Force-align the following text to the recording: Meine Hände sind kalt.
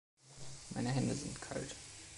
Meine 0.73 0.89
Hände 0.89 1.13
sind 1.13 1.39
kalt. 1.39 1.75